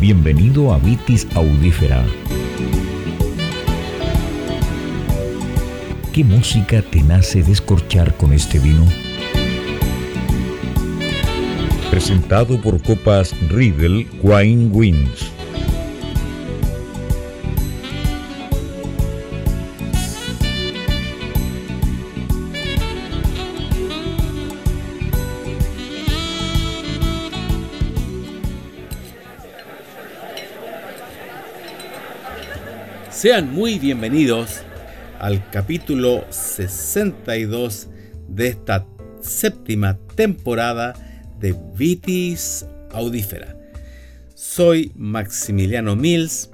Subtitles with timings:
[0.00, 2.06] Bienvenido a Vitis Audífera.
[6.12, 8.86] ¿Qué música te nace descorchar con este vino?
[11.90, 15.27] Presentado por Copas Riedel Wine Wins.
[33.18, 34.60] Sean muy bienvenidos
[35.18, 37.88] al capítulo 62
[38.28, 38.86] de esta
[39.20, 40.94] séptima temporada
[41.40, 43.56] de Vitis Audífera.
[44.36, 46.48] Soy Maximiliano Mills,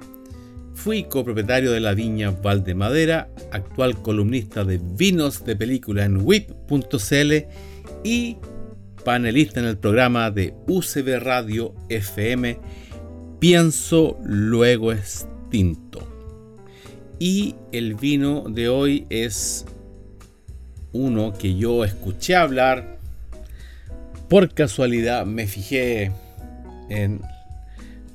[0.73, 7.45] fui copropietario de la viña Valdemadera, actual columnista de vinos de película en whip.cl
[8.03, 8.37] y
[9.03, 12.57] panelista en el programa de UCB Radio FM
[13.39, 16.14] Pienso Luego Extinto.
[17.19, 19.65] Y el vino de hoy es
[20.91, 22.97] uno que yo escuché hablar.
[24.29, 26.11] Por casualidad me fijé
[26.89, 27.21] en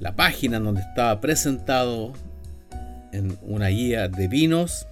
[0.01, 2.13] la página donde estaba presentado
[3.13, 4.87] en una guía de vinos.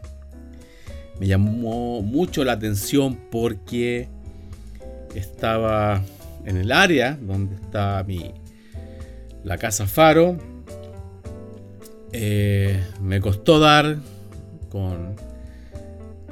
[1.20, 4.09] Me llamó mucho la atención porque
[5.14, 6.03] estaba
[6.45, 8.33] en el área donde está mi
[9.45, 10.36] la casa Faro
[12.12, 13.98] eh, me costó dar
[14.70, 15.17] con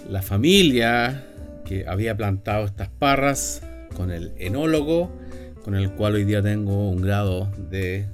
[0.09, 1.27] la familia
[1.65, 3.63] que había plantado estas parras,
[3.95, 5.11] con el enólogo,
[5.65, 8.07] con el cual hoy día tengo un grado de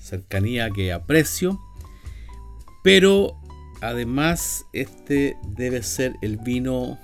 [0.00, 1.58] cercanía que aprecio.
[2.84, 3.36] Pero
[3.80, 6.98] además este debe ser el vino,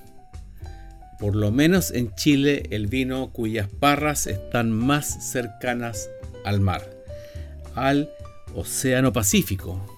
[1.18, 6.08] por lo menos en Chile, el vino cuyas parras están más cercanas
[6.44, 6.88] al mar,
[7.74, 8.10] al
[8.54, 9.93] Océano Pacífico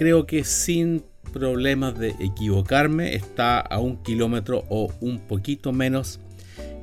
[0.00, 6.20] creo que sin problemas de equivocarme está a un kilómetro o un poquito menos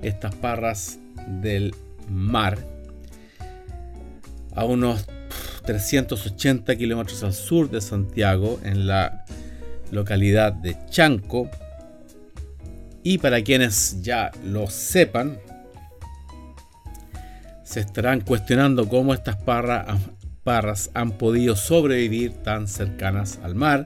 [0.04, 1.00] estas parras
[1.42, 1.74] del
[2.12, 2.60] mar.
[4.54, 5.08] A unos
[5.66, 9.26] 380 kilómetros al sur de Santiago en la
[9.90, 11.50] localidad de Chanco.
[13.02, 15.40] Y para quienes ya lo sepan
[17.64, 19.88] se estarán cuestionando cómo estas parras
[20.94, 23.86] han podido sobrevivir tan cercanas al mar.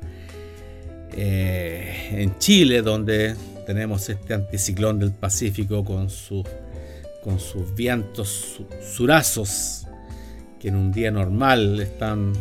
[1.13, 3.35] Eh, en Chile, donde
[3.66, 6.07] tenemos este anticiclón del Pacífico con,
[7.23, 8.61] con sus vientos
[8.95, 9.88] surazos,
[10.59, 12.33] que en un día normal están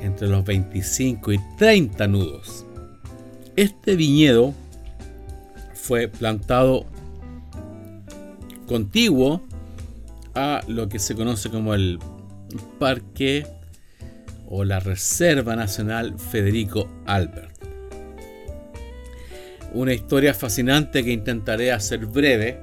[0.00, 2.66] entre los 25 y 30 nudos.
[3.56, 4.52] Este viñedo
[5.74, 6.84] fue plantado
[8.66, 9.42] contiguo
[10.34, 11.98] a lo que se conoce como el
[12.78, 13.46] Parque
[14.48, 17.52] o la Reserva Nacional Federico Albert.
[19.72, 22.60] Una historia fascinante que intentaré hacer breve.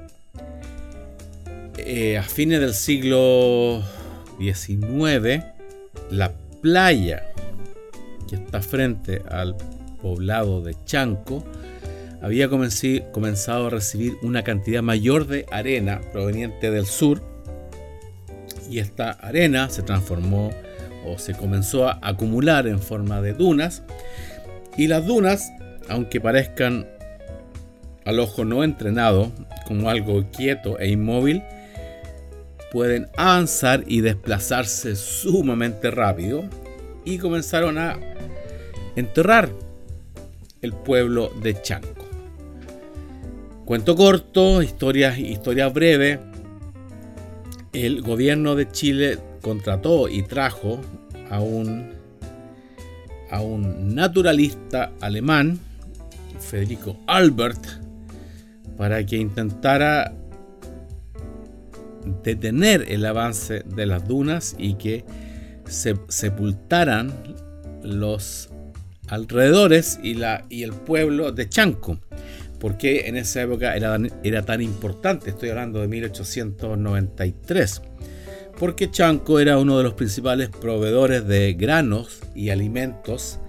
[1.76, 3.82] Eh, a fines del siglo
[4.38, 5.44] XIX,
[6.10, 7.32] la playa
[8.28, 9.56] que está frente al
[10.00, 11.44] poblado de Chanco
[12.22, 17.31] había comenzado a recibir una cantidad mayor de arena proveniente del sur
[18.72, 20.50] y esta arena se transformó
[21.06, 23.82] o se comenzó a acumular en forma de dunas
[24.78, 25.52] y las dunas,
[25.90, 26.86] aunque parezcan
[28.06, 29.30] al ojo no entrenado
[29.66, 31.42] como algo quieto e inmóvil,
[32.70, 36.44] pueden avanzar y desplazarse sumamente rápido
[37.04, 37.98] y comenzaron a
[38.96, 39.50] enterrar
[40.62, 42.06] el pueblo de Chanco.
[43.66, 46.31] Cuento corto, historia, historia breve
[47.72, 50.80] el gobierno de Chile contrató y trajo
[51.30, 51.90] a un,
[53.30, 55.58] a un naturalista alemán,
[56.38, 57.64] Federico Albert,
[58.76, 60.12] para que intentara
[62.22, 65.04] detener el avance de las dunas y que
[65.66, 67.12] se sepultaran
[67.82, 68.50] los
[69.08, 71.98] alrededores y, la, y el pueblo de Chanco.
[72.62, 75.30] ¿Por qué en esa época era, era tan importante?
[75.30, 77.82] Estoy hablando de 1893.
[78.56, 83.40] Porque Chanco era uno de los principales proveedores de granos y alimentos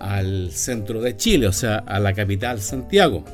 [0.00, 3.24] al centro de Chile, o sea, a la capital Santiago.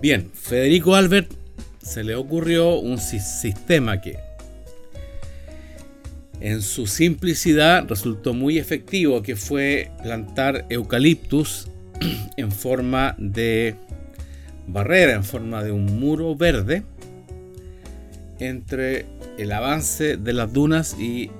[0.00, 1.32] Bien, Federico Albert
[1.82, 4.16] se le ocurrió un sistema que
[6.40, 11.66] en su simplicidad resultó muy efectivo, que fue plantar eucaliptus
[12.36, 13.76] en forma de
[14.66, 16.82] barrera, en forma de un muro verde
[18.38, 19.06] entre
[19.38, 21.30] el avance de las dunas y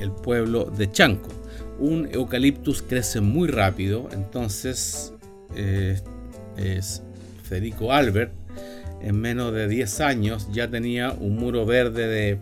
[0.00, 1.30] el pueblo de Chanco.
[1.78, 5.12] Un eucaliptus crece muy rápido, entonces
[5.56, 6.00] eh,
[6.56, 7.02] es
[7.42, 8.32] Federico Albert
[9.04, 12.38] en menos de 10 años ya tenía un muro verde de,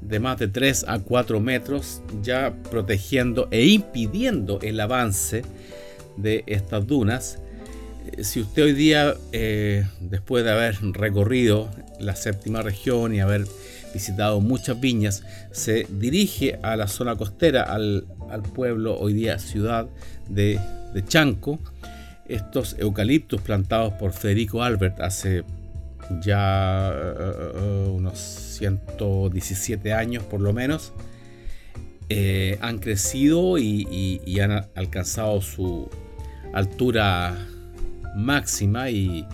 [0.00, 5.42] de más de 3 a 4 metros, ya protegiendo e impidiendo el avance
[6.16, 7.38] de estas dunas.
[8.06, 11.68] Eh, si usted hoy día, eh, después de haber recorrido
[11.98, 13.46] la séptima región y haber
[13.92, 15.22] visitado muchas viñas,
[15.52, 18.04] se dirige a la zona costera, al,
[18.54, 19.86] pueblo, hoy día ciudad
[20.28, 20.60] de,
[20.92, 21.58] de Chanco,
[22.28, 25.44] estos eucaliptos plantados por Federico Albert hace
[26.20, 26.92] ya
[27.54, 30.92] uh, unos 117 años por lo menos,
[32.60, 35.88] han crecido y, han alcanzado su
[36.56, 37.36] altura
[38.16, 39.26] máxima y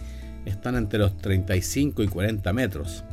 [0.45, 3.05] están entre los 35 y 40 metros.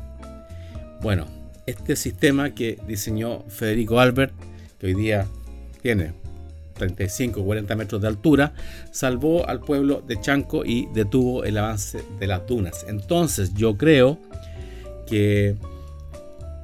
[1.02, 1.28] Bueno,
[1.68, 4.34] este sistema que diseñó Federico Albert,
[4.80, 5.28] que hoy día
[5.84, 6.14] tiene
[6.74, 8.54] 35 40 metros de altura,
[8.92, 12.86] salvó al pueblo de Chanco y detuvo el avance de las dunas.
[12.90, 14.18] Entonces yo creo
[15.06, 15.56] que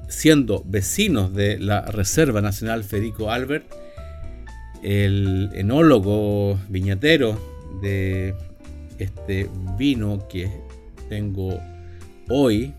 [0.08, 3.85] siendo vecinos de la Reserva Nacional Federico Albert,
[4.84, 7.40] el enólogo viñatero
[7.82, 8.36] de
[9.00, 10.50] este vino que
[11.10, 11.60] tengo
[12.30, 12.74] hoy,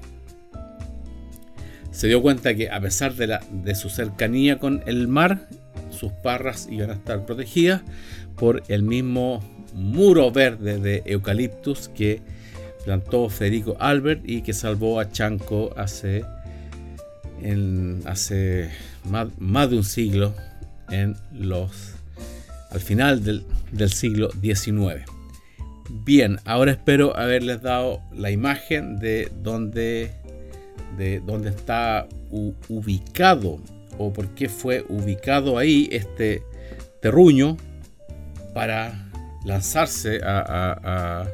[1.90, 5.48] se dio cuenta que a pesar de, su cercanía con el mar,
[5.90, 7.82] sus parras iban a estar protegidas
[8.36, 9.42] por el mismo
[9.74, 12.20] muro verde de eucaliptus que
[12.84, 16.22] plantó Federico Albert y que salvó a Chanco hace
[19.38, 20.34] más, de un siglo,
[20.90, 21.94] en los,
[22.70, 23.44] al final del,
[23.90, 25.04] siglo XIX.
[26.04, 30.12] Bien, ahora espero haberles dado la imagen de dónde,
[30.96, 32.06] de dónde está
[32.68, 33.60] ubicado
[33.98, 36.42] o por qué fue ubicado ahí este
[37.00, 37.56] terruño
[38.52, 39.06] para
[39.44, 41.26] lanzarse a,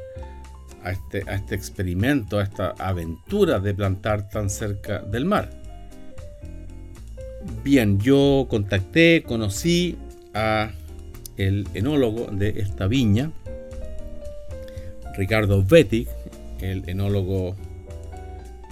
[0.84, 5.61] este, a, este, experimento, a esta aventura de plantar tan cerca del mar.
[7.64, 9.96] Bien, yo contacté, conocí
[10.34, 10.70] a
[11.36, 13.32] el enólogo de esta viña,
[15.16, 16.08] Ricardo Bettig,
[16.60, 17.56] el enólogo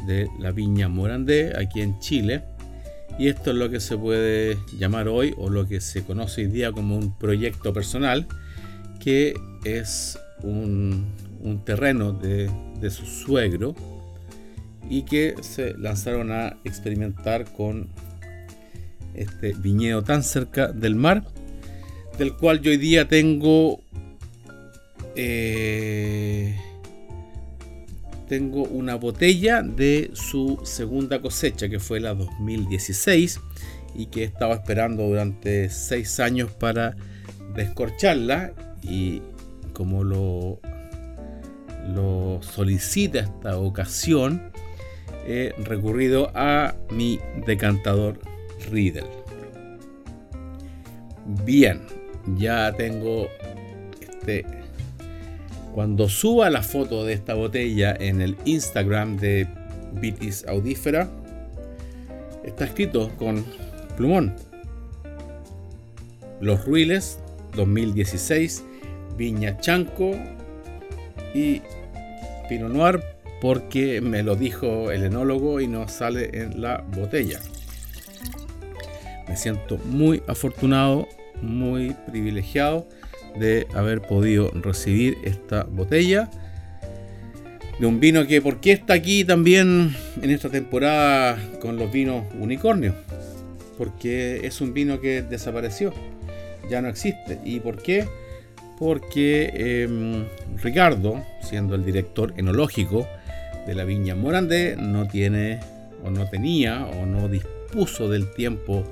[0.06, 2.43] de la viña Morandé, aquí en Chile.
[3.19, 6.46] Y esto es lo que se puede llamar hoy o lo que se conoce hoy
[6.49, 8.26] día como un proyecto personal,
[8.99, 9.34] que
[9.64, 11.12] es un,
[11.64, 12.50] terreno de,
[12.81, 13.75] de, su suegro
[14.88, 17.88] y que se lanzaron a experimentar con
[19.15, 21.25] este viñedo tan cerca del mar,
[22.19, 23.81] del cual yo hoy día tengo
[25.17, 26.57] eh,
[28.31, 33.41] tengo una botella de su segunda cosecha, que fue la 2016,
[33.97, 36.97] y que he estado esperando durante seis años para
[37.56, 38.53] descorcharla.
[38.83, 39.21] Y
[39.73, 40.61] como lo,
[41.93, 44.53] lo solicita esta ocasión,
[45.27, 48.21] he recurrido a mi decantador
[48.70, 49.06] Riedel.
[51.44, 51.81] Bien,
[52.37, 53.28] ya tengo
[54.00, 54.44] este
[55.75, 59.46] cuando suba la foto de esta botella en el Instagram de
[59.93, 61.08] Vitis Audífera,
[62.44, 63.44] está escrito con
[63.96, 64.34] plumón.
[66.41, 67.19] Los Ruiles
[67.55, 68.65] 2016,
[69.17, 70.12] Viña Chanco
[71.34, 71.62] y
[72.48, 73.00] Pinot Noir
[73.41, 77.41] porque me lo dijo el enólogo y no sale en la botella.
[79.31, 81.06] Me siento muy afortunado,
[81.41, 82.89] muy privilegiado
[83.39, 86.29] de haber podido recibir esta botella
[87.79, 92.25] de un vino que, ¿por qué está aquí también en esta temporada con los vinos
[92.41, 92.96] unicornios?
[93.79, 95.94] Porque es un vino que desapareció,
[96.69, 97.39] ya no existe.
[97.44, 98.08] ¿Y por qué?
[98.81, 100.25] Porque em,
[100.60, 103.06] Ricardo, siendo el director enológico
[103.65, 105.60] de la viña Morandé, no tiene
[106.05, 108.84] o no tenía o no dispuso del tiempo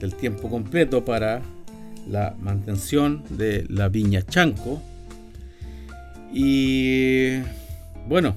[0.00, 1.42] del tiempo completo para
[2.08, 4.82] la mantención de la viña Chanco.
[6.32, 7.38] Y
[8.08, 8.36] bueno,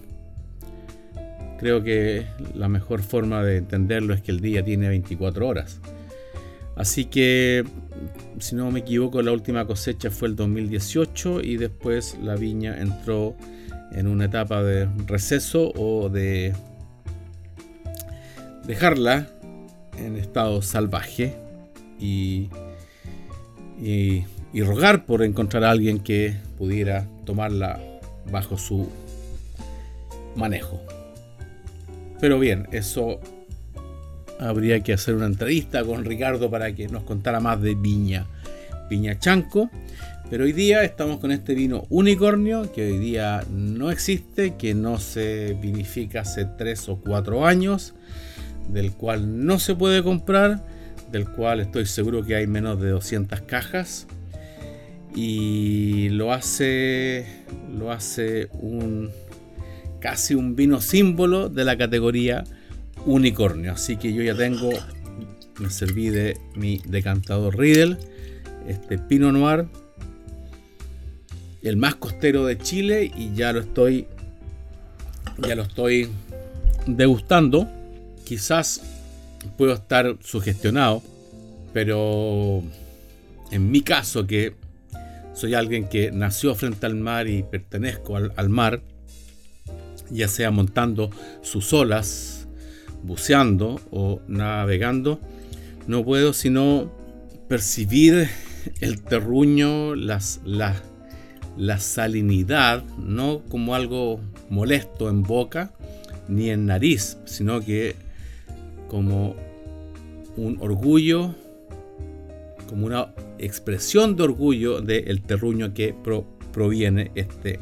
[1.60, 5.80] creo que la mejor forma de entenderlo es que el día tiene 24 horas.
[6.76, 7.64] Así que,
[8.40, 13.36] si no me equivoco, la última cosecha fue el 2018 y después la viña entró
[13.92, 16.54] en una etapa de receso o de
[18.66, 19.28] dejarla
[20.00, 21.43] en estado salvaje
[22.04, 22.50] y
[23.82, 24.26] y,
[24.62, 27.80] rogar por encontrar a alguien que pudiera tomarla
[28.32, 28.88] bajo su
[30.36, 30.82] manejo.
[32.20, 33.20] Pero bien, eso
[34.40, 38.26] habría que hacer una entrevista con Ricardo para que nos contara más de Viña,
[38.90, 39.70] Viña Chanco.
[40.30, 44.98] Pero hoy día estamos con este vino unicornio que hoy día no existe, que no
[45.00, 47.94] se vinifica hace 3 o 4 años,
[48.70, 50.64] del cual no se puede comprar,
[51.14, 54.08] del cual estoy seguro que hay menos de 200 cajas
[55.16, 57.28] y lo hace
[57.78, 59.12] lo hace un
[60.00, 62.44] casi un vino símbolo de la categoría
[63.06, 63.74] unicornio.
[63.74, 64.72] Así que yo ya tengo
[65.60, 68.00] me serví de mi decantador Riedel,
[68.68, 69.68] este Pinot Noir
[71.62, 74.08] el más costero de Chile y ya lo estoy
[75.48, 76.10] ya lo estoy
[76.88, 77.68] degustando.
[78.26, 78.82] Quizás
[79.58, 81.02] puedo estar sugestionado,
[81.74, 82.64] pero
[83.52, 84.56] en mi caso que
[85.34, 88.82] soy alguien que nació frente al mar y pertenezco al, al mar,
[90.10, 91.10] ya sea montando
[91.42, 92.48] sus olas,
[93.04, 95.20] buceando o navegando,
[95.88, 96.92] no puedo sino
[97.48, 98.30] percibir
[98.80, 104.20] el terruño, las, la salinidad, no como algo
[104.50, 105.72] molesto en boca
[106.28, 107.96] ni en nariz, sino que
[108.94, 109.36] como
[110.38, 111.34] un orgullo,
[112.70, 115.96] como una expresión de orgullo del terruño que
[116.52, 117.60] proviene este,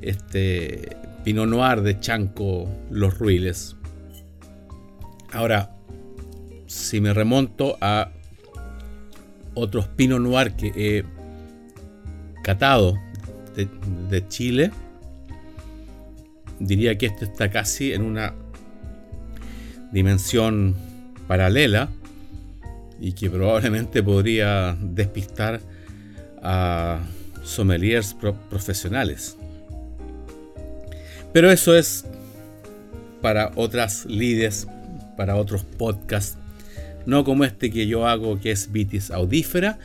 [0.00, 3.76] este Pinot Noir de Chanco Los Ruiles.
[5.32, 5.76] Ahora,
[6.66, 8.10] si me remonto a
[9.52, 11.04] otros Pinot Noir que he
[12.42, 12.96] catado
[13.54, 14.70] de, Chile,
[16.58, 18.32] diría que este está casi en una
[19.96, 20.76] dimensión
[21.26, 21.88] paralela
[23.00, 25.60] y que probablemente podría despistar
[26.42, 27.00] a
[27.42, 28.14] sommeliers
[28.50, 29.38] profesionales.
[31.32, 32.04] Pero eso es
[33.22, 34.68] para otras lides,
[35.16, 36.36] para otros podcasts,
[37.06, 39.78] no como este que yo hago que es Vitis audífera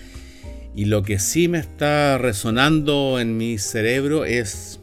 [0.76, 4.82] y lo que sí me está resonando en mi cerebro es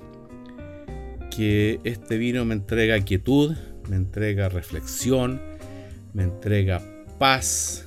[1.31, 3.57] que este vino me entrega quietud,
[3.89, 5.41] me entrega reflexión,
[6.15, 6.83] me entrega
[7.19, 7.85] paz,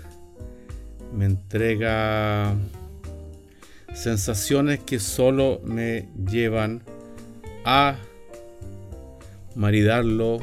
[1.13, 2.55] me entrega
[3.93, 6.81] sensaciones que solo me llevan
[7.65, 7.97] a
[9.55, 10.39] maridarlo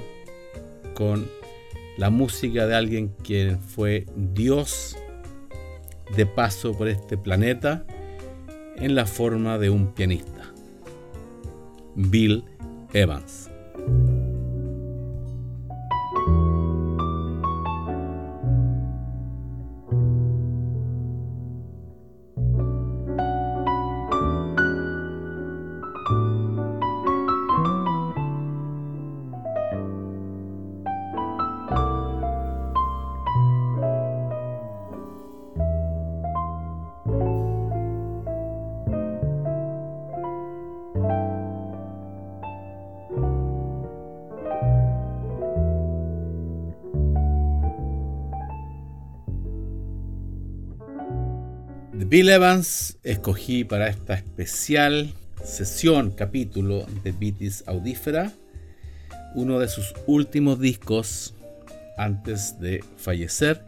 [0.94, 1.26] con
[1.96, 4.96] la música de alguien que fue Dios
[6.16, 7.84] de paso por este planeta
[8.76, 10.52] en la forma de un pianista,
[11.96, 12.44] Bill
[12.92, 13.47] Evans.
[52.18, 55.12] Bill Evans escogí para esta especial
[55.44, 58.32] sesión, capítulo de Vitis Audífera,
[59.36, 61.36] uno de sus últimos discos
[61.96, 63.62] antes de fallecer,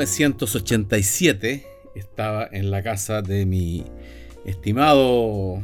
[0.06, 3.84] 1987 estaba en la casa de mi
[4.44, 5.62] estimado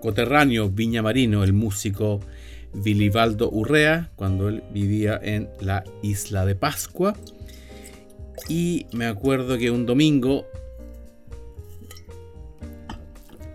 [0.00, 2.20] coterráneo viñamarino, el músico
[2.74, 7.16] Vilibaldo Urrea, cuando él vivía en la isla de Pascua.
[8.48, 10.46] Y me acuerdo que un domingo,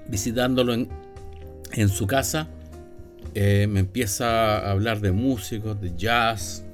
[0.10, 2.50] visitándolo en, su casa,
[3.34, 6.67] eh, me empieza a hablar de músicos, de jazz.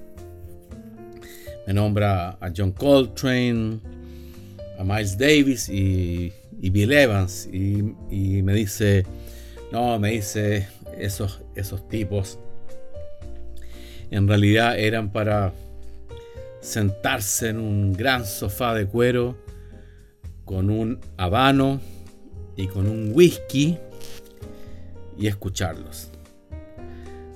[1.68, 3.80] Me nombra a John Coltrane,
[4.78, 7.48] a Miles Davis y, Bill Evans.
[7.52, 9.06] Y, y, me dice,
[9.72, 10.68] no, me dice,
[10.98, 12.40] esos, esos tipos
[14.12, 15.54] en realidad eran para
[16.62, 19.36] sentarse en un gran sofá de cuero
[20.46, 21.82] con un habano
[22.56, 23.78] y con un whisky
[25.18, 26.13] y escucharlos.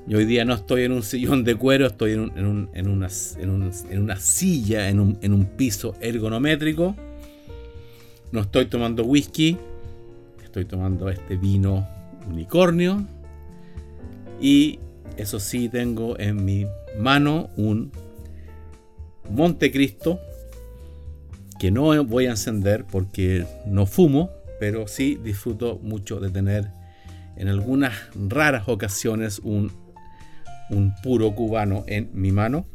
[0.08, 5.00] Yo hoy día no estoy en un sillón de cuero, estoy en, una, silla, en
[5.02, 6.96] un, piso ergonométrico.
[8.32, 9.58] No estoy tomando whisky,
[10.42, 11.86] estoy tomando este vino
[12.26, 13.06] unicornio.
[14.40, 14.80] Y
[15.18, 16.66] eso sí, tengo en mi
[16.98, 17.92] mano un
[19.30, 20.22] Montecristo
[21.60, 26.70] que no voy a encender porque no fumo, pero sí disfruto mucho de tener
[27.36, 29.87] en algunas raras ocasiones un
[30.70, 32.68] un puro cubano en mi mano.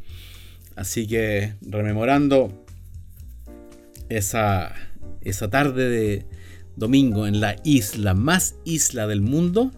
[0.75, 2.65] Así que rememorando
[4.09, 4.73] esa,
[5.21, 6.25] esa tarde de
[6.75, 9.71] domingo en la isla más isla del mundo,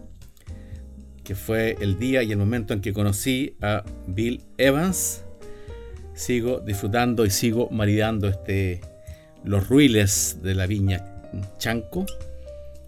[1.24, 5.24] que fue el día y el momento en que conocí a Bill Evans,
[6.14, 8.80] sigo disfrutando y sigo maridando este,
[9.44, 11.04] los ruiles de la viña
[11.58, 12.06] Chanco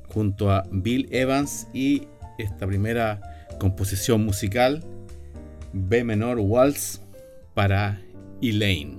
[0.09, 3.21] junto a Bill Evans y esta primera
[3.59, 4.85] composición musical
[5.79, 7.01] B menor Waltz
[7.55, 8.01] para
[8.43, 8.99] Elaine.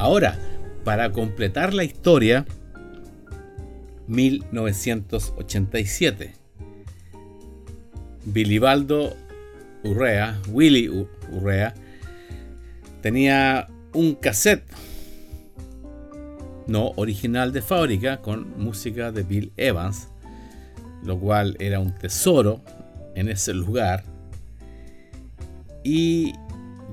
[0.00, 0.36] Ahora,
[0.82, 2.46] para completar la historia,
[4.06, 6.32] 1987.
[8.24, 9.14] Bilibaldo
[9.84, 11.74] Urrea, Willy Urrea,
[13.02, 14.64] tenía un cassette
[16.66, 20.08] no original de fábrica con música de Bill Evans,
[21.04, 22.62] lo cual era un tesoro
[23.14, 24.04] en ese lugar.
[25.84, 26.32] Y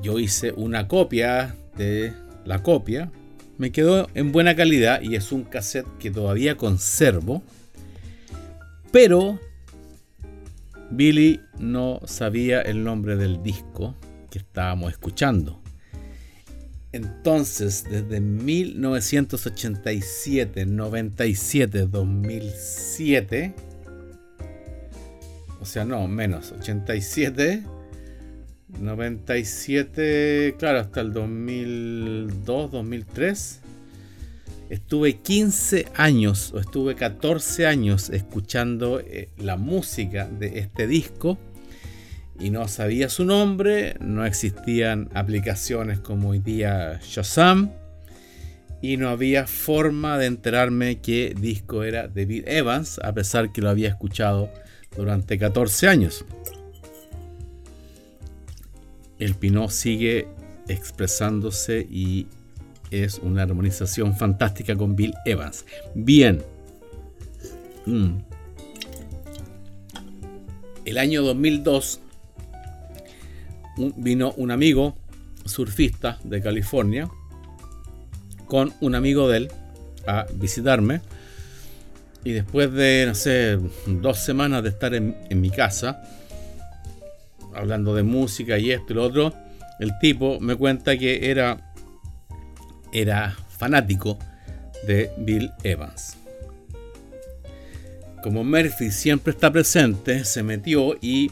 [0.02, 3.12] yo hice una copia de la copia,
[3.58, 7.42] me quedó en buena calidad y es un cassette que todavía conservo.
[8.92, 9.40] Pero
[10.90, 13.96] Billy no sabía el nombre del disco
[14.30, 15.62] que estábamos escuchando.
[16.94, 23.54] Entonces, desde 1987, 97, 2007,
[25.60, 27.64] o sea, no, menos, 87,
[28.80, 33.62] 97, claro, hasta el 2002, 2003.
[34.70, 41.38] Estuve 15 años o estuve 14 años escuchando eh, la música de este disco
[42.40, 47.72] y no sabía su nombre, no existían aplicaciones como hoy día Shazam
[48.82, 53.70] y no había forma de enterarme qué disco era Bill Evans a pesar que lo
[53.70, 54.52] había escuchado
[54.96, 56.26] durante 14 años
[59.20, 60.28] el Pinot sigue
[60.68, 62.28] expresándose y
[62.92, 65.66] es una armonización fantástica con Bill Evans.
[65.94, 66.44] Bien.
[67.86, 68.18] Mm.
[70.86, 72.00] El año 2002
[73.98, 74.96] vino un amigo
[75.46, 77.10] surfista de California
[78.46, 79.52] con un amigo de él
[80.06, 81.02] a visitarme.
[82.24, 86.02] Y después de, no sé, dos semanas de estar en mi casa,
[87.58, 89.34] hablando de música y esto y lo otro,
[89.80, 91.74] el tipo me cuenta que era,
[92.92, 94.18] era fanático
[94.86, 96.18] de Bill Evans.
[98.24, 101.32] Como Murphy siempre está presente, se metió y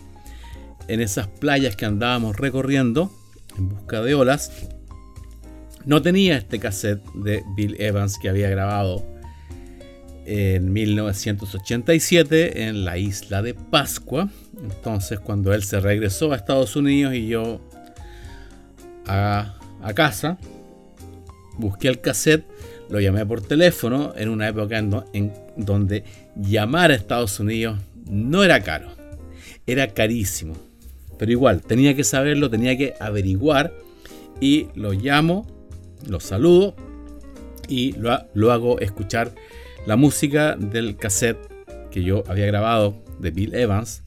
[0.87, 3.11] en esas playas que andábamos recorriendo
[3.57, 4.51] en busca de olas,
[5.85, 9.03] no tenía este cassette de Bill Evans que había grabado
[10.25, 14.29] en 1987 en la isla de Pascua.
[14.61, 17.61] Entonces cuando él se regresó a Estados Unidos y yo
[19.07, 19.55] a,
[19.93, 20.37] casa,
[21.57, 22.45] busqué el cassette,
[22.89, 26.03] lo llamé por teléfono en una época en, donde
[26.35, 28.89] llamar a Estados Unidos no era caro,
[29.67, 30.55] era carísimo.
[31.17, 33.73] Pero igual, tenía que saberlo, tenía que averiguar
[34.41, 35.47] y lo llamo,
[36.07, 36.75] lo saludo
[37.67, 39.33] y lo, lo hago escuchar
[39.85, 41.37] la música del cassette
[41.91, 44.03] que yo había grabado de Bill Evans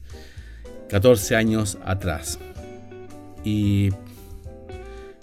[0.89, 2.39] 14 años atrás.
[3.43, 3.89] Y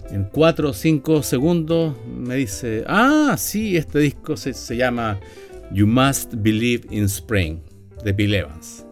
[0.09, 5.19] en 4 o 5 segundos me dice, ah, sí, este disco se, se llama
[5.71, 7.59] You Must Believe in Spring
[8.03, 8.85] de Bill Evans.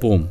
[0.00, 0.28] ¡Pum!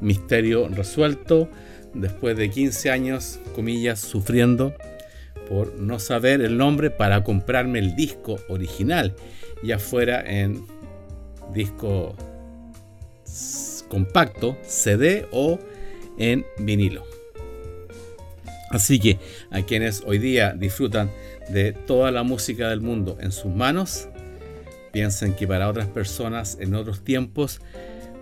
[0.00, 1.48] Misterio resuelto
[1.94, 4.74] después de 15 años, comillas, sufriendo
[5.48, 9.14] por no saber el nombre para comprarme el disco original,
[9.62, 10.64] ya fuera en
[11.52, 12.14] disco
[13.88, 15.58] compacto, CD o
[16.18, 17.04] en vinilo.
[18.70, 19.18] Así que
[19.50, 21.10] a quienes hoy día disfrutan
[21.48, 24.08] de toda la música del mundo en sus manos,
[24.92, 27.60] piensen que para otras personas en otros tiempos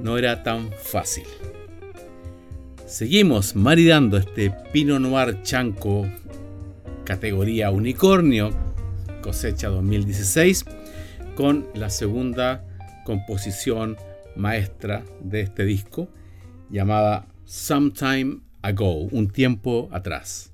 [0.00, 1.24] no era tan fácil.
[2.86, 6.06] Seguimos maridando este Pino Noir Chanco
[7.04, 8.50] categoría unicornio,
[9.22, 10.64] cosecha 2016,
[11.34, 12.64] con la segunda
[13.04, 13.96] composición
[14.36, 16.08] maestra de este disco,
[16.70, 20.52] llamada Sometime Ago, un tiempo atrás.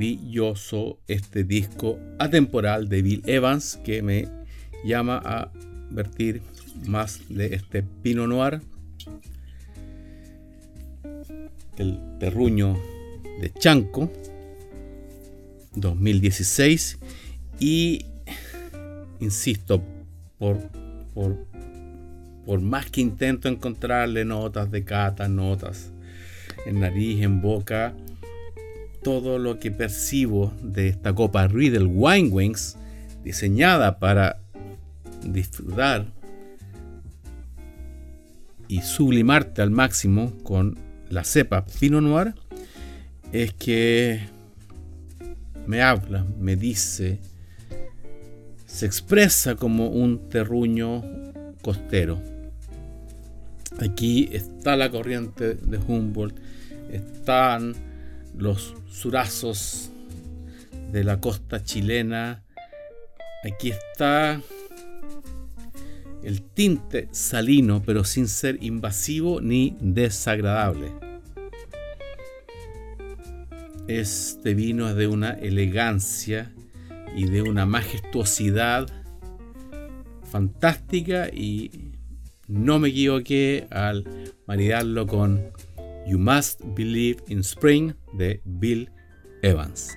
[0.00, 4.28] Maravilloso este disco atemporal de Bill Evans que me
[4.82, 5.50] llama a
[5.90, 6.40] vertir
[6.86, 8.62] más de este Pinot Noir,
[11.76, 12.78] el terruño
[13.42, 14.10] de Chanco
[15.74, 16.98] 2016
[17.58, 18.06] y
[19.20, 19.82] insisto
[20.38, 20.56] por,
[21.12, 21.36] por,
[22.46, 25.92] por más que intento encontrarle notas de cata, notas
[26.64, 27.94] en nariz, en boca,
[29.02, 32.76] todo lo que percibo de esta copa Riedel Wine Wings,
[33.24, 34.40] diseñada para
[35.24, 36.06] disfrutar
[38.68, 42.34] y sublimarte al máximo con la cepa Pinot Noir,
[43.32, 44.20] es que
[45.66, 47.20] me habla, me dice,
[48.66, 51.02] se expresa como un terruño
[51.62, 52.20] costero.
[53.80, 56.38] Aquí está la corriente de Humboldt,
[56.90, 57.74] están
[58.36, 59.90] los surazos
[60.92, 62.44] de la costa chilena.
[63.44, 64.40] Aquí está
[66.22, 70.92] el tinte salino, pero sin ser invasivo ni desagradable.
[73.88, 76.52] Este vino es de una elegancia
[77.16, 78.88] y de una majestuosidad
[80.30, 81.90] fantástica y
[82.46, 84.04] no me equivoqué al
[84.46, 85.42] maridarlo con
[86.06, 88.90] You Must Believe in Spring de Bill
[89.42, 89.96] Evans.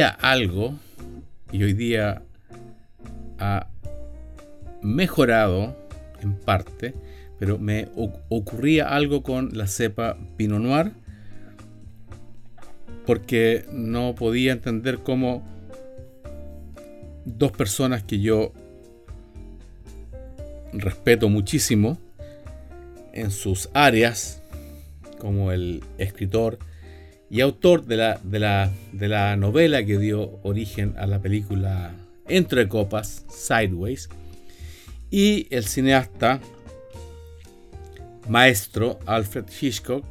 [0.00, 0.78] algo,
[1.52, 2.22] y hoy día
[3.38, 3.68] a
[4.82, 5.76] mejorado
[6.22, 6.94] en parte,
[7.38, 7.88] pero me
[8.28, 10.92] ocurría algo con la cepa Pinot Noir
[13.06, 15.42] porque no podía entender cómo
[17.24, 18.52] dos personas que yo
[20.72, 21.98] respeto muchísimo
[23.12, 24.40] en sus áreas,
[25.18, 26.58] como el escritor
[27.32, 31.94] y autor de la, de la, de la novela que dio origen a la película
[32.28, 34.10] Entre Copas, Sideways,
[35.10, 36.40] y el cineasta
[38.28, 40.04] maestro Alfred Hitchcock,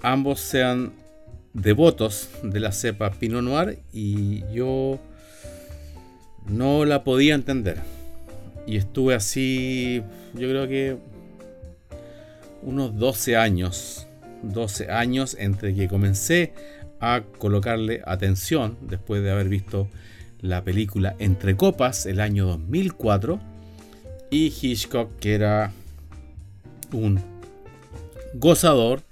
[0.00, 0.92] ambos sean
[1.54, 5.00] devotos de la cepa Pinot Noir y yo
[6.46, 7.78] no la podía entender.
[8.64, 10.96] Y estuve así, yo creo que
[12.62, 14.06] unos 12 años,
[14.52, 16.52] 12 años entre que comencé
[17.00, 19.88] a colocarle atención después de haber visto
[20.40, 23.40] la película Entre Copas el año 2004
[24.30, 25.72] y Hitchcock que era
[26.92, 27.20] un
[28.34, 29.02] gozador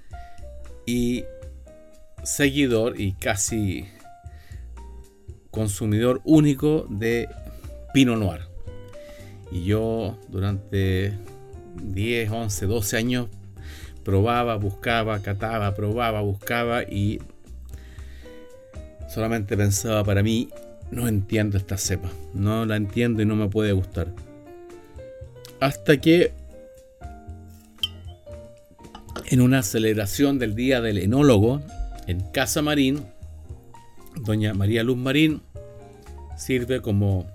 [0.85, 1.23] y
[2.23, 3.85] seguidor y casi
[5.51, 7.29] consumidor único de
[7.93, 8.41] Pinot Noir.
[9.51, 11.13] Y yo durante
[11.81, 13.27] 10, 11, 12 años
[14.03, 17.21] probaba, buscaba, cataba, probaba, buscaba y
[19.09, 20.49] solamente pensaba para mí,
[20.91, 24.07] no entiendo esta cepa, no la entiendo y no me puede gustar.
[25.59, 26.31] Hasta que
[29.25, 31.61] en una celebración del Día del Enólogo
[32.07, 33.05] en Casa Marín,
[34.25, 35.41] doña María Luz Marín
[36.37, 37.25] sirve como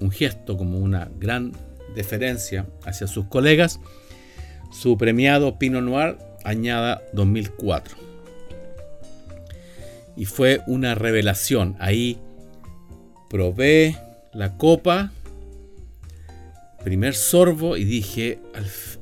[0.00, 1.52] un gesto, como una gran
[1.94, 3.80] deferencia hacia sus colegas,
[4.74, 7.96] su premiado Pinot Noir añada 2004.
[10.16, 11.76] Y fue una revelación.
[11.78, 12.18] Ahí
[13.30, 13.96] probé
[14.32, 15.12] la copa,
[16.82, 18.40] primer sorbo y dije,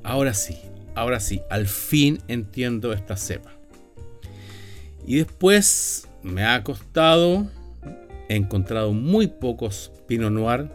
[0.03, 0.59] ahora sí,
[0.95, 3.53] ahora sí, al fin entiendo esta cepa.
[5.07, 7.51] Y después me ha costado,
[8.29, 10.71] he encontrado muy pocos Pinot Noir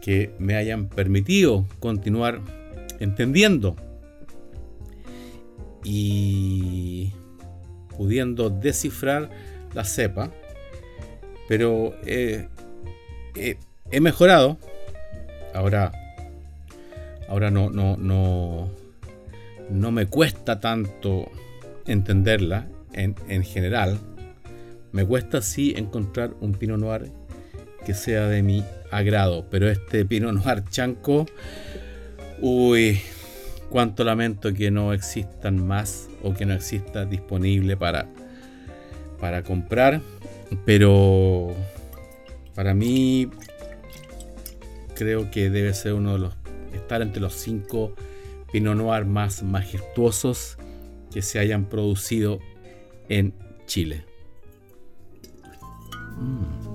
[0.00, 2.40] que me hayan permitido continuar
[3.00, 3.76] entendiendo
[5.84, 7.12] y
[7.96, 9.30] pudiendo descifrar
[9.74, 10.30] la cepa.
[11.48, 12.48] Pero he
[14.00, 14.58] mejorado.
[15.54, 15.92] Ahora,
[17.28, 18.70] ahora no, no, no,
[19.70, 21.30] no me cuesta tanto
[21.86, 23.98] entenderla en, general.
[24.92, 27.10] Me cuesta sí encontrar un Pinot Noir
[27.84, 31.26] que sea de mi agrado, pero este Pinot Noir chanco,
[32.40, 33.00] uy,
[33.70, 38.06] cuánto lamento que no existan más o que no exista disponible para,
[39.20, 40.00] para comprar,
[40.64, 41.54] pero
[42.54, 43.28] para mí
[44.94, 46.34] creo que debe ser uno de los,
[46.74, 47.94] estar entre los cinco
[48.52, 50.56] Pinot Noir más majestuosos
[51.12, 52.40] que se hayan producido
[53.08, 53.34] en
[53.66, 54.04] Chile.
[56.18, 56.65] Mm.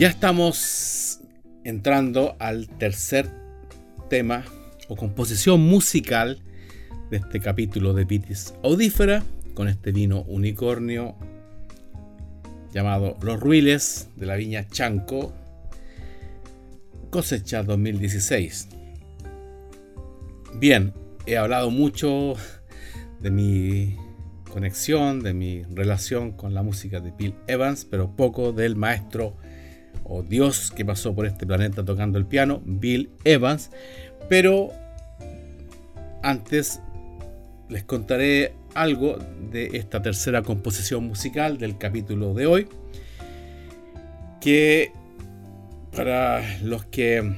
[0.00, 1.20] Ya estamos
[1.62, 3.28] entrando al tercer
[4.08, 4.46] tema
[4.88, 6.40] o composición musical
[7.10, 11.16] de este capítulo de Pitis Audífera con este vino unicornio
[12.72, 15.34] llamado Los Ruiles de la viña Chanco,
[17.10, 18.68] cosecha 2016.
[20.54, 20.94] Bien,
[21.26, 22.36] he hablado mucho
[23.20, 23.98] de mi
[24.50, 29.36] conexión, de mi relación con la música de Bill Evans, pero poco del maestro
[30.10, 33.70] o Dios que pasó por este planeta tocando el piano, Bill Evans.
[34.28, 34.72] Pero
[36.22, 36.80] antes
[37.68, 39.18] les contaré algo
[39.52, 42.68] de esta tercera composición musical del capítulo de hoy,
[44.40, 44.92] que
[45.94, 47.36] para los que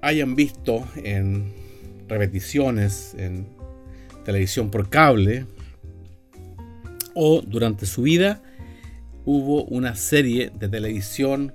[0.00, 1.52] hayan visto en
[2.08, 3.48] repeticiones en
[4.24, 5.46] televisión por cable
[7.14, 8.42] o durante su vida,
[9.24, 11.52] hubo una serie de televisión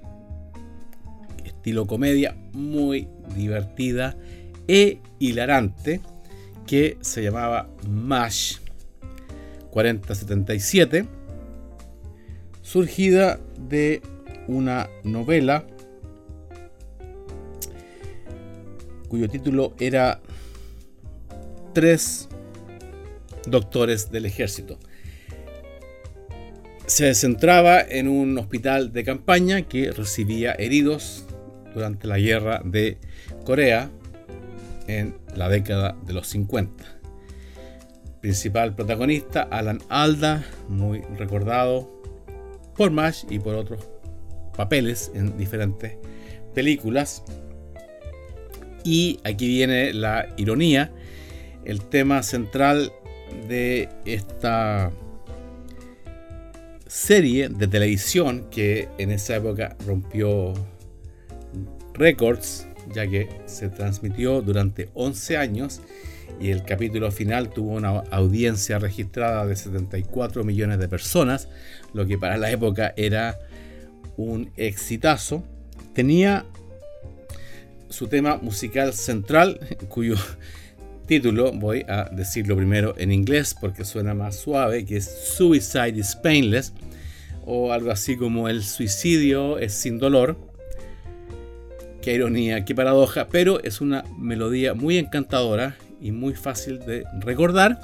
[1.60, 4.16] estilo comedia muy divertida
[4.66, 6.00] e hilarante
[6.66, 8.60] que se llamaba MASH
[9.70, 11.06] 4077,
[12.62, 14.02] surgida de
[14.48, 15.66] una novela
[19.10, 20.22] cuyo título era
[21.74, 22.30] Tres
[23.48, 24.80] doctores del ejército.
[26.86, 31.26] Se centraba en un hospital de campaña que recibía heridos
[31.74, 32.98] durante la guerra de
[33.46, 33.90] Corea
[34.88, 36.84] en la década de los 50.
[38.22, 41.90] Principal protagonista, Alan Alda, muy recordado
[42.76, 43.88] por MASH y por otros
[44.56, 45.94] papeles en diferentes
[46.54, 47.24] películas.
[48.84, 50.92] Y aquí viene la ironía.
[51.66, 52.92] El tema central
[53.48, 54.92] de esta
[56.88, 60.54] serie de televisión que en esa época rompió
[62.00, 65.82] récords, ya que se transmitió durante 11 años
[66.40, 71.50] y el capítulo final tuvo una audiencia registrada de 74 millones de personas,
[71.94, 73.38] lo que para la época era
[74.16, 75.44] un exitazo.
[75.94, 76.46] Tenía
[77.90, 79.60] su tema musical central,
[79.90, 80.16] cuyo
[81.08, 86.16] título voy a decirlo primero en inglés porque suena más suave, que es Suicide is
[86.16, 86.72] Painless,
[87.46, 90.49] o algo así como El suicidio es sin dolor.
[92.02, 97.80] Qué ironía, qué paradoja, pero es una melodía muy encantadora y muy fácil de recordar.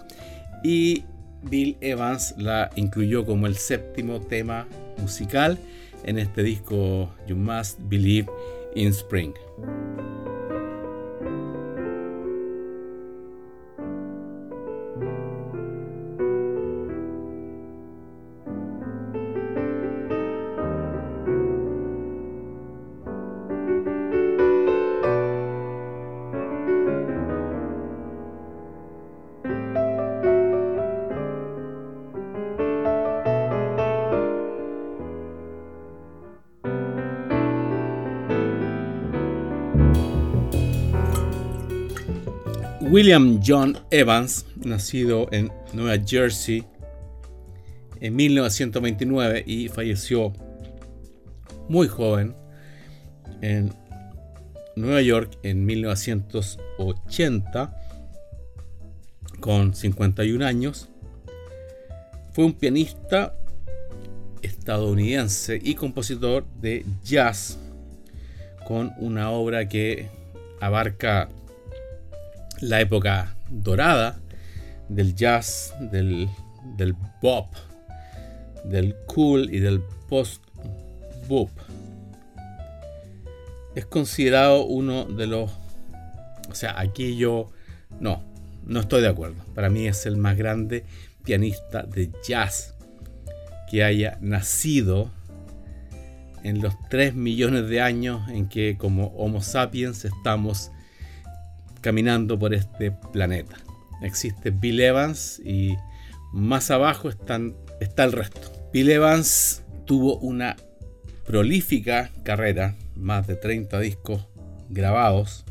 [0.63, 1.03] Y
[1.43, 4.67] Bill Evans la incluyó como el séptimo tema
[4.99, 5.57] musical
[6.05, 8.27] en este disco You Must Believe
[8.75, 9.33] in Spring.
[42.87, 46.63] William John Evans, nacido en Nueva Jersey
[47.99, 50.31] en 1929 y falleció
[51.67, 52.35] muy joven
[53.41, 53.73] en
[54.75, 57.75] Nueva York en 1980
[59.39, 60.87] con 51 años.
[62.33, 63.35] Fue un pianista
[64.43, 67.57] estadounidense y compositor de jazz
[68.67, 70.07] con una obra que
[70.61, 71.29] abarca
[72.61, 74.19] la época dorada
[74.89, 76.29] del jazz, del,
[76.77, 77.53] del bop,
[78.63, 81.49] del cool y del post-bop.
[83.75, 85.51] Es considerado uno de los...
[86.49, 87.51] O sea, aquí yo...
[87.99, 88.23] No,
[88.65, 89.43] no estoy de acuerdo.
[89.53, 90.85] Para mí es el más grande
[91.23, 92.75] pianista de jazz
[93.69, 95.11] que haya nacido
[96.43, 100.71] en los 3 millones de años en que como Homo sapiens estamos
[101.85, 103.57] caminando por este planeta.
[104.01, 105.77] Existe Bill Evans y
[106.33, 108.51] más abajo están, está el resto.
[108.73, 110.55] Bill Evans tuvo una
[111.27, 114.25] prolífica carrera, más de 30 discos
[114.67, 115.45] grabados.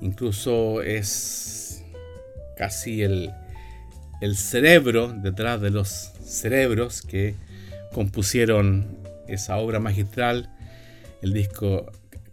[0.00, 1.82] Incluso es
[2.56, 3.32] casi el,
[4.20, 7.34] el cerebro detrás de los cerebros que
[7.92, 10.54] compusieron esa obra magistral,
[11.20, 11.90] el disco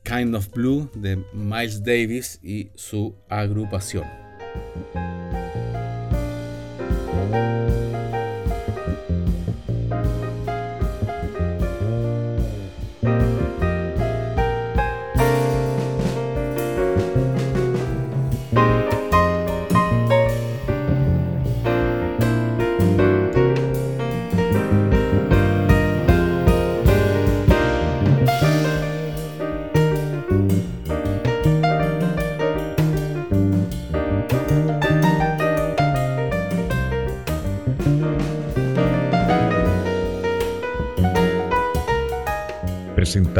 [0.09, 4.05] Kind of Blue de Miles Davis y su agrupación.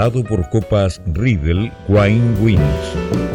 [0.09, 3.28] Por Copas Riedel Wine Wins.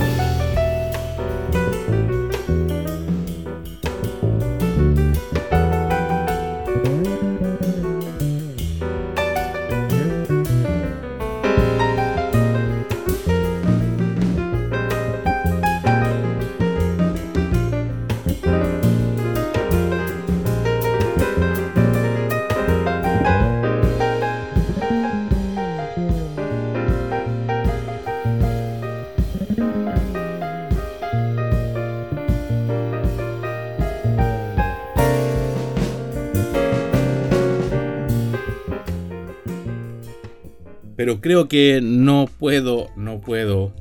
[41.04, 43.74] Pero creo que no puedo, no puedo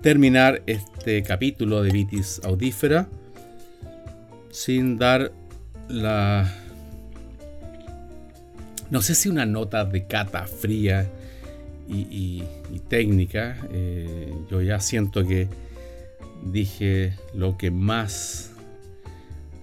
[0.00, 3.08] terminar este capítulo de Vitis audífera
[4.52, 5.32] sin dar
[5.88, 6.54] la...
[8.90, 11.10] No sé si una nota de cata fría
[11.88, 12.44] y,
[12.86, 13.56] técnica.
[13.72, 15.48] Eh, yo ya siento que
[16.44, 18.52] dije lo que más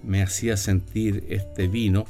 [0.04, 2.04] me hacía sentir este vino.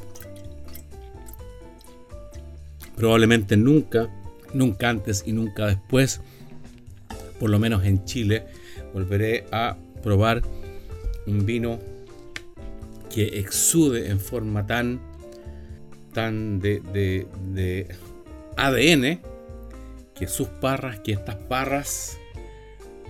[2.97, 4.11] Probablemente nunca,
[4.53, 6.21] nunca antes y nunca después,
[7.39, 8.45] por lo menos en Chile,
[8.93, 10.43] volveré a probar
[11.27, 11.79] un vino
[13.13, 15.01] que exude en forma tan,
[16.13, 16.81] tan de,
[17.53, 17.89] de,
[18.57, 19.21] ADN,
[20.15, 22.19] que sus parras, que estas parras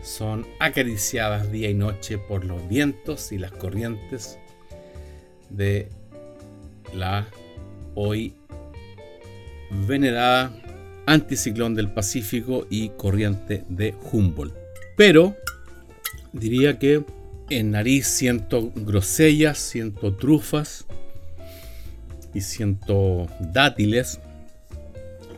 [0.03, 4.39] son acariciadas día y noche por los vientos y las corrientes
[5.51, 5.89] de
[6.95, 7.29] la
[7.95, 8.35] hoy
[9.87, 10.53] venerada
[11.07, 14.55] anticiclón del Pacífico y corriente de Humboldt.
[14.97, 15.37] Pero
[16.33, 17.05] diría que
[17.51, 20.87] en nariz siento grosellas, siento trufas
[22.33, 24.21] y siento dátiles.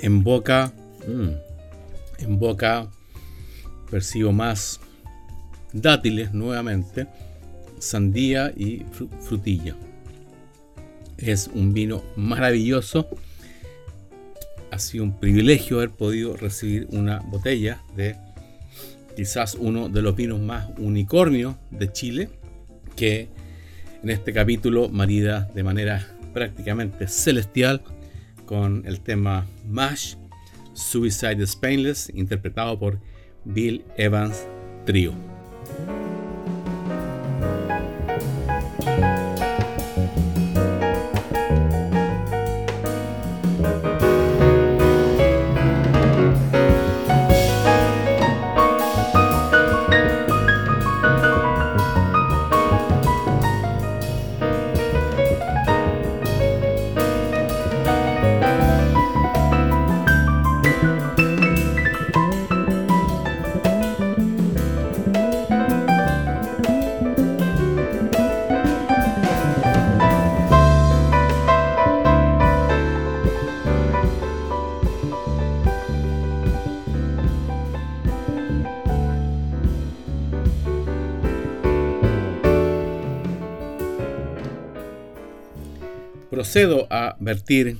[0.00, 0.72] En boca,
[1.06, 2.90] mm, en boca
[3.90, 4.80] percibo más
[5.72, 7.06] dátiles nuevamente,
[7.78, 8.84] sandía y
[9.20, 9.76] frutilla.
[11.18, 13.08] Es un vino maravilloso.
[14.72, 18.16] Ha sido un privilegio haber podido recibir una botella de
[19.14, 22.30] quizás uno de los vinos más unicornios de Chile,
[22.96, 23.28] que
[24.02, 27.82] en este capítulo marida de manera prácticamente celestial
[28.46, 30.14] con el tema MASH,
[30.72, 32.98] Suicide Spainless, interpretado por
[33.44, 34.46] Bill Evans
[34.86, 35.12] Trio.
[86.52, 87.78] Procedo a vertir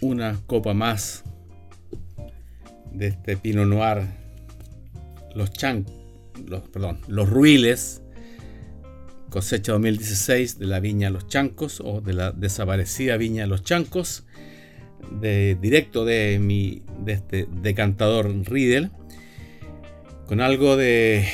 [0.00, 1.22] una copa más
[2.94, 4.06] de este Pinot Noir,
[5.34, 5.84] los chan,
[6.46, 8.00] los, perdón, los ruiles,
[9.28, 14.24] cosecha 2016 de la viña Los Chancos o de la desaparecida viña Los Chancos,
[15.20, 18.92] de, directo de mi de este decantador Riedel,
[20.26, 21.28] con algo de,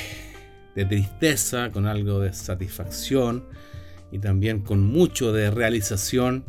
[0.75, 3.54] de tristeza, con algo de satisfacción,
[4.15, 6.45] y también con mucho de realización.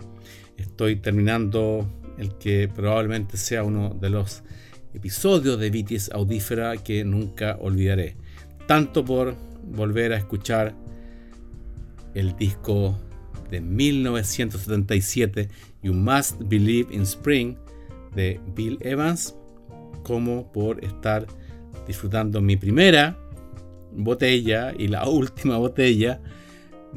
[0.55, 1.89] Estoy terminando
[2.19, 4.43] el que probablemente sea uno de los
[4.93, 8.17] episodios de Vitis Audífera que nunca olvidaré.
[8.67, 10.75] Tanto por volver a escuchar
[12.13, 12.99] el disco
[13.49, 15.49] de 1977,
[15.81, 17.55] You Must Believe in Spring,
[18.13, 19.35] de Bill Evans,
[20.03, 21.25] como por estar
[21.87, 23.17] disfrutando mi primera
[23.91, 26.21] botella y la última botella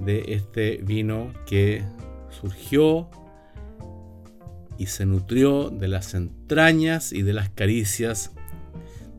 [0.04, 1.82] de este vino que
[2.30, 3.08] surgió
[4.78, 8.32] y se nutrió de las entrañas y de las caricias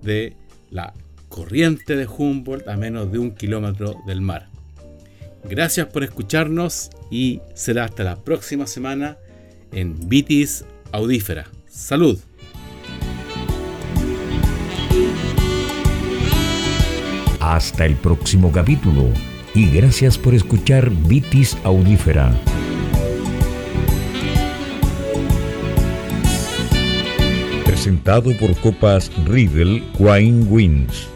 [0.01, 0.35] de
[0.69, 0.93] la
[1.27, 4.49] corriente de Humboldt a menos de un kilómetro del mar.
[5.43, 9.17] Gracias por escucharnos y será hasta la próxima semana
[9.71, 11.47] en Vitis Audífera.
[11.67, 12.19] Salud.
[17.39, 19.11] Hasta el próximo capítulo
[19.53, 22.31] y gracias por escuchar Vitis Audífera.
[27.65, 31.07] Presentado por Copas Riedel Wine Wins.